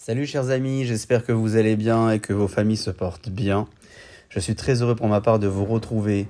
Salut 0.00 0.26
chers 0.26 0.50
amis, 0.50 0.84
j'espère 0.84 1.26
que 1.26 1.32
vous 1.32 1.56
allez 1.56 1.74
bien 1.74 2.12
et 2.12 2.20
que 2.20 2.32
vos 2.32 2.46
familles 2.46 2.76
se 2.76 2.92
portent 2.92 3.30
bien. 3.30 3.66
Je 4.28 4.38
suis 4.38 4.54
très 4.54 4.80
heureux 4.80 4.94
pour 4.94 5.08
ma 5.08 5.20
part 5.20 5.40
de 5.40 5.48
vous 5.48 5.64
retrouver 5.64 6.28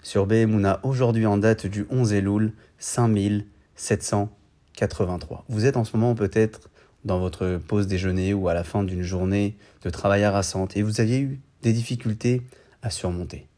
sur 0.00 0.26
Behemuna 0.26 0.78
aujourd'hui 0.84 1.26
en 1.26 1.36
date 1.36 1.66
du 1.66 1.86
11 1.90 2.12
Elul 2.12 2.52
5783. 2.78 5.44
Vous 5.48 5.66
êtes 5.66 5.76
en 5.76 5.82
ce 5.82 5.96
moment 5.96 6.14
peut-être 6.14 6.70
dans 7.04 7.18
votre 7.18 7.56
pause 7.56 7.88
déjeuner 7.88 8.32
ou 8.32 8.48
à 8.48 8.54
la 8.54 8.62
fin 8.62 8.84
d'une 8.84 9.02
journée 9.02 9.56
de 9.82 9.90
travail 9.90 10.22
harassante 10.22 10.76
et 10.76 10.82
vous 10.82 11.00
aviez 11.00 11.18
eu 11.18 11.40
des 11.62 11.72
difficultés 11.72 12.42
à 12.80 12.90
surmonter. 12.90 13.48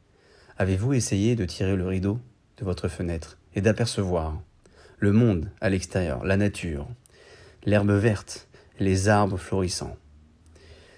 Avez-vous 0.56 0.94
essayé 0.94 1.36
de 1.36 1.44
tirer 1.44 1.76
le 1.76 1.86
rideau 1.86 2.18
de 2.56 2.64
votre 2.64 2.88
fenêtre 2.88 3.36
et 3.54 3.60
d'apercevoir 3.60 4.40
le 4.98 5.12
monde 5.12 5.50
à 5.60 5.68
l'extérieur, 5.68 6.24
la 6.24 6.38
nature, 6.38 6.88
l'herbe 7.66 7.90
verte, 7.90 8.48
les 8.79 9.09
arbres 9.09 9.36
florissants. 9.36 9.96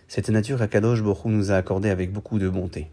Cette 0.08 0.28
nature 0.28 0.58
qu'Akadosh 0.58 1.02
Borou 1.02 1.30
nous 1.30 1.50
a 1.50 1.56
accordée 1.56 1.90
avec 1.90 2.12
beaucoup 2.12 2.38
de 2.38 2.48
bonté. 2.48 2.90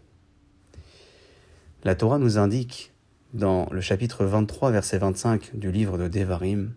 La 1.84 1.94
Torah 1.94 2.18
nous 2.18 2.38
indique, 2.38 2.92
dans 3.34 3.68
le 3.70 3.80
chapitre 3.80 4.24
23, 4.24 4.70
verset 4.70 4.98
25 4.98 5.56
du 5.56 5.72
livre 5.72 5.98
de 5.98 6.08
Devarim, 6.08 6.72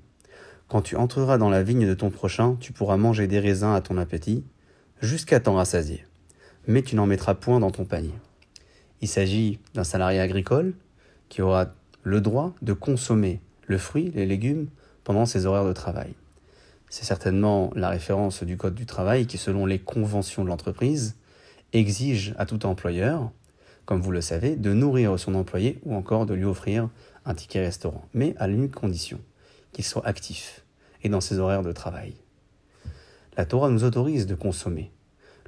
Quand 0.68 0.82
tu 0.82 0.96
entreras 0.96 1.38
dans 1.38 1.50
la 1.50 1.64
vigne 1.64 1.88
de 1.88 1.94
ton 1.94 2.10
prochain, 2.10 2.58
tu 2.60 2.74
pourras 2.74 2.98
manger 2.98 3.28
des 3.28 3.40
raisins 3.40 3.74
à 3.74 3.82
ton 3.82 3.98
appétit, 3.98 4.44
jusqu'à 5.02 5.40
t'en 5.40 5.56
rassasier, 5.56 6.06
mais 6.68 6.82
tu 6.82 6.96
n'en 6.96 7.06
mettras 7.06 7.36
point 7.36 7.60
dans 7.60 7.72
ton 7.72 7.86
panier. 7.86 8.16
Il 9.02 9.08
s'agit 9.08 9.60
d'un 9.74 9.84
salarié 9.84 10.20
agricole 10.20 10.74
qui 11.30 11.42
aura 11.42 11.74
le 12.04 12.22
droit 12.22 12.56
de 12.62 12.74
consommer 12.74 13.42
le 13.68 13.78
fruit, 13.78 14.12
les 14.16 14.26
légumes, 14.26 14.68
pendant 15.04 15.26
ses 15.26 15.46
horaires 15.46 15.66
de 15.66 15.74
travail. 15.74 16.16
C'est 16.90 17.06
certainement 17.06 17.72
la 17.76 17.90
référence 17.90 18.44
du 18.44 18.58
Code 18.58 18.76
du 18.76 18.86
travail 18.86 19.28
qui, 19.28 19.38
selon 19.38 19.66
les 19.66 19.80
conventions 19.80 20.44
de 20.44 20.50
l'entreprise, 20.50 21.16
exige 21.74 22.34
à 22.38 22.46
tout 22.46 22.66
employeur, 22.66 23.32
comme 23.86 24.02
vous 24.02 24.12
le 24.12 24.22
savez, 24.22 24.56
de 24.56 24.74
nourrir 24.74 25.20
son 25.20 25.36
employé 25.36 25.80
ou 25.84 25.96
encore 25.96 26.26
de 26.26 26.34
lui 26.34 26.46
offrir 26.46 26.90
un 27.26 27.34
ticket 27.34 27.62
restaurant, 27.62 28.08
mais 28.14 28.36
à 28.38 28.48
l'unique 28.48 28.76
condition 28.76 29.20
qu'il 29.74 29.84
soit 29.84 30.06
actif 30.06 30.64
et 31.04 31.10
dans 31.10 31.22
ses 31.22 31.40
horaires 31.40 31.64
de 31.64 31.72
travail. 31.72 32.14
La 33.38 33.46
Torah 33.46 33.70
nous 33.70 33.84
autorise 33.84 34.28
de 34.28 34.36
consommer 34.36 34.92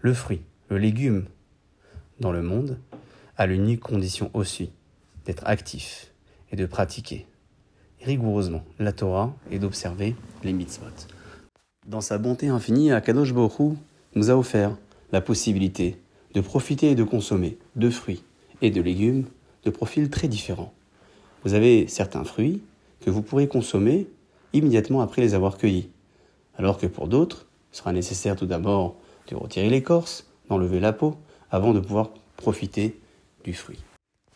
le 0.01 0.13
fruit, 0.13 0.41
le 0.69 0.77
légume 0.77 1.25
dans 2.19 2.31
le 2.31 2.41
monde, 2.41 2.77
à 3.37 3.45
l'unique 3.45 3.79
condition 3.79 4.29
aussi 4.33 4.71
d'être 5.25 5.45
actif 5.45 6.11
et 6.51 6.55
de 6.55 6.65
pratiquer 6.65 7.25
rigoureusement 8.01 8.63
la 8.79 8.91
Torah 8.91 9.33
et 9.51 9.59
d'observer 9.59 10.15
les 10.43 10.53
mitzvot. 10.53 11.16
Dans 11.87 12.01
sa 12.01 12.17
bonté 12.17 12.49
infinie, 12.49 12.91
Akadosh 12.91 13.33
Baruch 13.33 13.77
nous 14.15 14.29
a 14.29 14.35
offert 14.35 14.75
la 15.13 15.21
possibilité 15.21 15.97
de 16.33 16.41
profiter 16.41 16.91
et 16.91 16.95
de 16.95 17.03
consommer 17.05 17.57
de 17.77 17.89
fruits 17.89 18.23
et 18.61 18.71
de 18.71 18.81
légumes 18.81 19.25
de 19.63 19.69
profils 19.69 20.09
très 20.09 20.27
différents. 20.27 20.73
Vous 21.45 21.53
avez 21.53 21.87
certains 21.87 22.25
fruits 22.25 22.61
que 22.99 23.09
vous 23.09 23.21
pourrez 23.21 23.47
consommer 23.47 24.07
immédiatement 24.51 24.99
après 24.99 25.21
les 25.21 25.33
avoir 25.33 25.57
cueillis, 25.57 25.89
alors 26.57 26.77
que 26.77 26.87
pour 26.87 27.07
d'autres, 27.07 27.47
il 27.71 27.77
sera 27.77 27.93
nécessaire 27.93 28.35
tout 28.35 28.47
d'abord 28.47 28.97
de 29.29 29.35
retirer 29.35 29.69
l'écorce, 29.69 30.27
d'enlever 30.49 30.81
la 30.81 30.91
peau, 30.91 31.15
avant 31.51 31.73
de 31.73 31.79
pouvoir 31.79 32.11
profiter 32.35 32.99
du 33.45 33.53
fruit. 33.53 33.79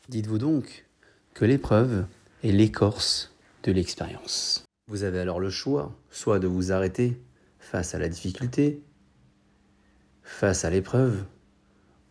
Dites-vous 0.07 0.37
donc 0.37 0.85
que 1.33 1.43
l'épreuve 1.43 2.05
est 2.45 2.51
l'écorce 2.53 3.35
de 3.63 3.73
l'expérience. 3.73 4.63
Vous 4.89 5.03
avez 5.03 5.19
alors 5.19 5.41
le 5.41 5.49
choix, 5.49 5.91
soit 6.11 6.39
de 6.39 6.47
vous 6.47 6.71
arrêter 6.71 7.17
face 7.71 7.95
à 7.95 7.99
la 7.99 8.09
difficulté, 8.09 8.81
face 10.23 10.65
à 10.65 10.69
l'épreuve, 10.69 11.23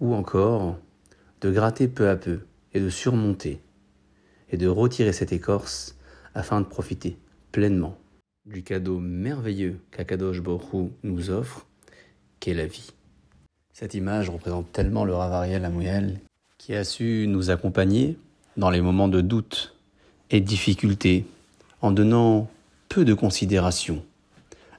ou 0.00 0.14
encore 0.14 0.78
de 1.42 1.50
gratter 1.50 1.86
peu 1.86 2.08
à 2.08 2.16
peu 2.16 2.40
et 2.72 2.80
de 2.80 2.88
surmonter 2.88 3.60
et 4.50 4.56
de 4.56 4.66
retirer 4.68 5.12
cette 5.12 5.34
écorce 5.34 5.98
afin 6.34 6.62
de 6.62 6.66
profiter 6.66 7.18
pleinement 7.52 7.98
du 8.46 8.62
cadeau 8.62 9.00
merveilleux 9.00 9.78
qu'Akadosh 9.90 10.40
Borou 10.40 10.92
nous 11.02 11.28
offre, 11.28 11.66
qu'est 12.40 12.54
la 12.54 12.66
vie. 12.66 12.94
Cette 13.74 13.92
image 13.92 14.30
représente 14.30 14.72
tellement 14.72 15.04
le 15.04 15.14
Ravariel 15.14 15.66
Amouyel 15.66 16.20
qui 16.56 16.74
a 16.74 16.84
su 16.84 17.26
nous 17.28 17.50
accompagner 17.50 18.16
dans 18.56 18.70
les 18.70 18.80
moments 18.80 19.08
de 19.08 19.20
doute 19.20 19.76
et 20.30 20.40
difficulté 20.40 21.26
en 21.82 21.90
donnant 21.90 22.48
peu 22.88 23.04
de 23.04 23.12
considération 23.12 24.02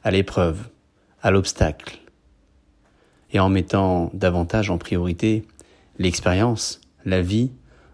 à 0.04 0.12
l'épreuve, 0.12 0.70
à 1.22 1.32
l'obstacle, 1.32 2.00
et 3.32 3.40
en 3.40 3.50
mettant 3.50 4.10
davantage 4.14 4.70
en 4.70 4.78
priorité 4.78 5.46
l'expérience, 5.98 6.82
la 7.06 7.22
vie, 7.22 7.52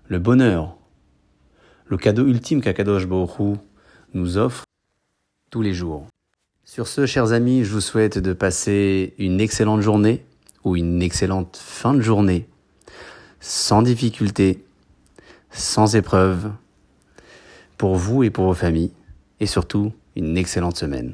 le 0.08 0.20
bonheur, 0.20 0.78
le 1.86 1.98
cadeau 1.98 2.26
ultime 2.28 2.62
qu'Akadosh 2.62 3.06
Baruch 3.06 3.58
nous 4.14 4.38
offre 4.38 4.64
tous 5.52 5.62
les 5.62 5.74
jours. 5.74 6.08
Sur 6.64 6.88
ce, 6.88 7.06
chers 7.06 7.32
amis, 7.32 7.64
je 7.64 7.74
vous 7.74 7.82
souhaite 7.82 8.18
de 8.18 8.34
passer 8.34 9.14
une 9.18 9.40
excellente 9.40 9.82
journée 9.82 10.26
ou 10.64 10.76
une 10.76 11.02
excellente 11.02 11.58
fin 11.62 11.94
de 11.94 12.02
journée, 12.02 12.48
sans 13.40 13.82
difficulté, 13.82 14.66
sans 15.52 15.96
épreuve, 15.96 16.52
pour 17.78 17.96
vous 17.96 18.24
et 18.24 18.30
pour 18.30 18.46
vos 18.46 18.54
familles, 18.54 18.92
et 19.40 19.46
surtout 19.46 19.94
une 20.16 20.38
excellente 20.38 20.78
semaine 20.78 21.14